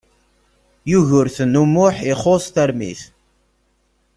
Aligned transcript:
Yugurten 0.91 1.53
U 1.61 1.63
Muḥ 1.73 1.95
ixuṣ 2.11 2.45
tarmit. 2.53 3.01